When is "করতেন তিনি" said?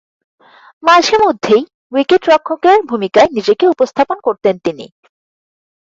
4.23-4.85